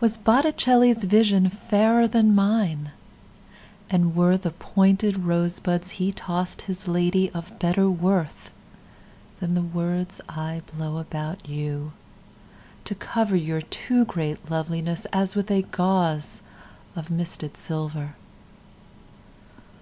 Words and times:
Was 0.00 0.18
Botticelli's 0.18 1.06
visionFairer 1.06 2.10
than 2.12 2.34
mine; 2.34 2.90
And 3.88 4.14
were 4.14 4.36
the 4.36 4.50
pointed 4.50 5.14
rosebudsHe 5.24 6.12
tossed 6.14 6.60
his 6.68 6.84
ladyOf 6.84 7.58
better 7.58 7.84
worthThan 7.84 9.54
the 9.54 9.62
words 9.62 10.20
I 10.28 10.60
blow 10.76 10.98
about 10.98 11.44
youTo 11.44 11.92
cover 12.98 13.34
your 13.34 13.62
too 13.62 14.04
great 14.04 14.44
lovelinessAs 14.44 15.34
with 15.34 15.50
a 15.50 15.62
gauzeOf 15.62 16.42
misted 17.08 17.56
silver? 17.56 18.14